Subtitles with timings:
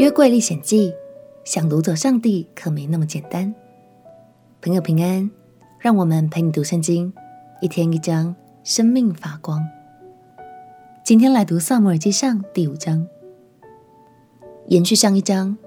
[0.00, 0.94] 约柜历险记，
[1.44, 3.54] 想掳走上帝可没那么简单。
[4.62, 5.30] 朋友平安，
[5.78, 7.12] 让我们陪你读圣经，
[7.60, 8.34] 一天一章，
[8.64, 9.62] 生命发光。
[11.04, 13.06] 今天来读《撒母耳记上》第五章，
[14.68, 15.58] 延续上一章，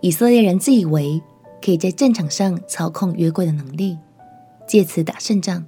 [0.00, 1.20] 以色列人自以为
[1.62, 3.98] 可以在战场上操控约柜的能力，
[4.66, 5.62] 借此打胜仗。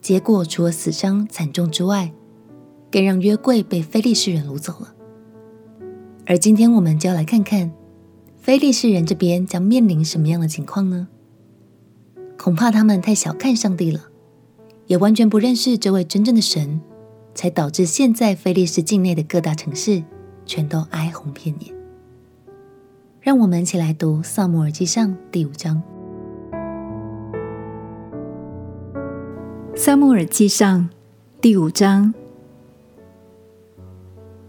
[0.00, 2.12] 结果除了死伤惨重之外，
[2.88, 4.93] 更让约柜被非利士人掳走了。
[6.26, 7.70] 而今天我们就要来看看，
[8.38, 11.08] 非利士人这边将面临什么样的情况呢？
[12.38, 14.08] 恐怕他们太小看上帝了，
[14.86, 16.80] 也完全不认识这位真正的神。
[17.34, 20.04] 才导致现在非利士境内的各大城市
[20.46, 21.74] 全都哀鸿遍野。
[23.20, 25.82] 让我们一起来读《撒母耳记上》第五章。
[29.76, 30.82] 《撒母耳记上》
[31.40, 32.14] 第五章，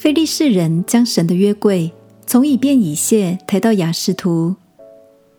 [0.00, 1.92] 菲利士人将神的约柜
[2.26, 4.56] 从以便以谢抬到亚实突。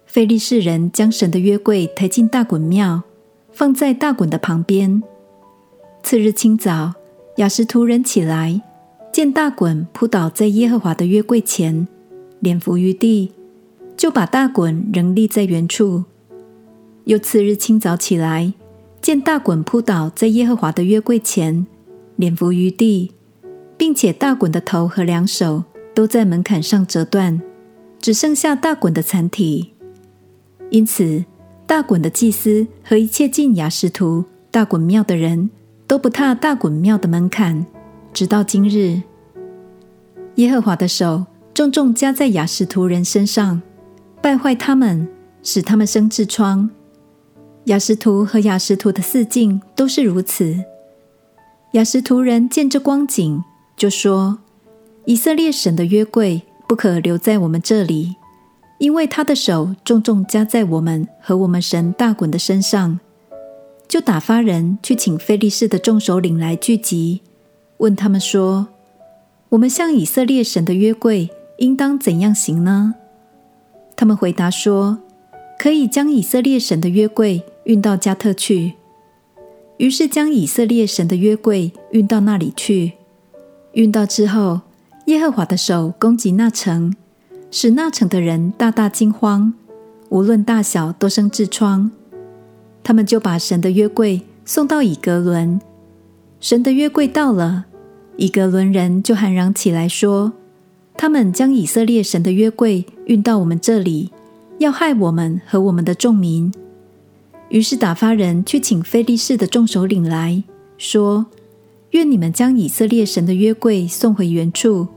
[0.06, 3.02] 非利士人将神的约柜抬进大衮庙，
[3.52, 5.02] 放在大衮的旁边。
[6.04, 6.94] 次日清早。
[7.38, 8.62] 亚实突人起来，
[9.12, 11.88] 见大衮扑倒在耶和华的约柜前，
[12.40, 13.32] 脸伏于地，
[13.98, 16.04] 就把大衮仍立在原处。
[17.06, 18.54] 又次日清早起来，
[19.02, 21.66] 见大衮扑倒在耶和华的约柜前，
[22.18, 23.12] 脸伏于地，
[23.82, 25.64] 并且大衮的头和两手
[25.96, 27.42] 都在门槛上折断，
[28.00, 29.74] 只剩下大衮的残体。
[30.70, 31.26] 因此，
[31.66, 35.50] 大衮的祭司和一切进亚实突大衮庙的人，
[35.88, 37.66] 都不踏大衮庙的门槛，
[38.14, 39.02] 直到今日。
[40.36, 43.64] 耶和华的手重重加在亚实突人身上，
[44.22, 45.08] 败坏他们，
[45.42, 46.70] 使他们生痔疮。
[47.64, 50.56] 亚实突和亚实突的四境都是如此。
[51.72, 53.44] 亚实突人见这光景，
[53.82, 54.38] 就说
[55.06, 58.16] ：“以色列神的约柜不可留在我们这里，
[58.78, 63.00] 因为他的手重重加在我们和我们神大衮的身上。”
[63.90, 67.22] 就打发人去请非利士的众首领来聚集，
[67.78, 68.68] 问他们说
[69.50, 72.94] ：“我们向以色列神的约柜应当怎样行呢？”
[73.98, 75.00] 他们回答说
[75.58, 78.74] ：“可以将以色列神的约柜运到加特去。”
[79.78, 82.94] 于是将以色列神的约柜运到那里去。
[83.74, 84.62] 运到之后，
[85.06, 86.94] 耶和华的手攻击那城，
[87.50, 89.54] 使那城的人大大惊慌，
[90.10, 91.90] 无论大小都生痔疮。
[92.84, 95.62] 他们就把神的约柜送到以格伦。
[96.40, 97.66] 神的约柜到了，
[98.18, 100.34] 以格伦人就喊嚷起来说
[100.98, 104.12] ：“他们将以色列神的约柜运到我们这里，
[104.58, 106.52] 要害我们和我们的众民。”
[107.50, 110.44] 于是打发人去请非利士的众首领来
[110.78, 111.28] 说
[111.92, 114.88] ：“愿你们将以色列神的约柜送回原处，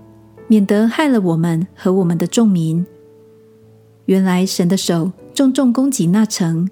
[0.49, 2.85] 免得害了我们和我们的众民。”
[4.07, 6.69] 原来神的手重重攻击那城。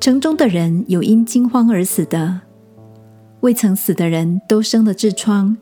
[0.00, 2.42] 城中的人有因惊慌而死的，
[3.40, 5.56] 未曾死的人都生了痔疮，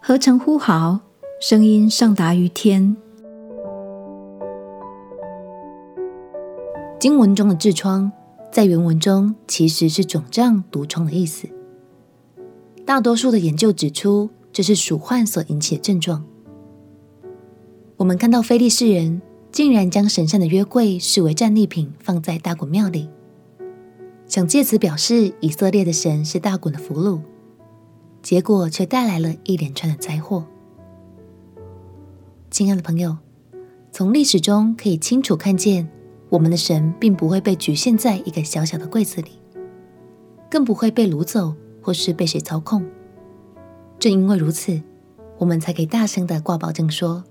[0.00, 1.00] 合城呼号，
[1.42, 2.96] 声音上达于天。
[6.98, 8.10] 经文中的痔疮，
[8.50, 11.46] 在原文中其实是肿胀、毒疮的意思。
[12.86, 16.24] 大多数的研究指出，这是鼠患所引起的症状。
[17.96, 19.20] 我们看到菲利士人
[19.50, 23.10] 竟然将神圣的约柜视为战利品，放在大衮庙里。
[24.28, 27.20] 想借此表示以色列的神是大衮的俘虏，
[28.22, 30.46] 结果却带来了一连串的灾祸。
[32.52, 33.16] 亲爱的朋友，
[33.90, 35.88] 从历史中可以清楚看见，
[36.28, 39.32] 我们的神并不会被局限在一个小小的柜子里，
[40.48, 41.52] 更不会被掳走
[41.86, 42.84] 或是被谁操控。
[44.00, 44.82] 正因为如此，
[45.38, 47.22] 我们才可以大声的挂保证说，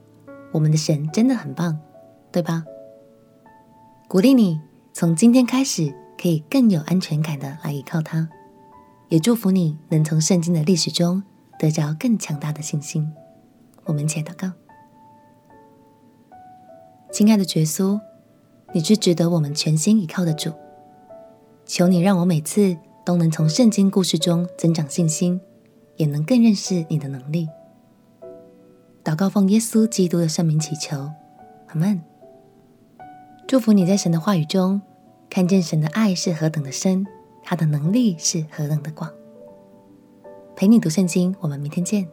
[0.53, 1.77] 我们的神真的很棒，
[2.31, 2.63] 对吧？
[4.07, 4.61] 鼓励你
[4.93, 5.93] 从今天开始。
[6.17, 8.29] 可以更有安全感的来依靠他，
[9.09, 11.21] 也祝福你能从圣经的历史中
[11.59, 13.11] 得着更强大的信心。
[13.83, 14.53] 我们一起祷告，
[17.11, 17.99] 亲爱的耶稣，
[18.71, 20.53] 你是值得我们全心依靠的主，
[21.65, 25.39] 求你让我每次都能从圣经故事中增长信心，
[25.97, 27.47] 也能更认识你的能力。
[29.03, 31.11] 祷告奉耶稣基督的圣名祈求，
[31.67, 32.01] 阿门。
[33.47, 34.81] 祝福你在神的话语中。
[35.27, 37.05] 看见神的爱是何等的深，
[37.43, 39.11] 他的能力是何等的广。
[40.55, 42.07] 陪你读圣经，我们明天见。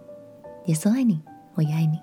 [0.64, 1.20] 耶稣爱你，
[1.54, 2.00] 我也爱你。